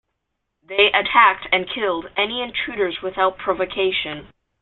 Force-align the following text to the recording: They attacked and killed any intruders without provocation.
They 0.63 0.91
attacked 0.91 1.45
and 1.51 1.69
killed 1.69 2.09
any 2.17 2.41
intruders 2.41 3.03
without 3.03 3.37
provocation. 3.37 4.33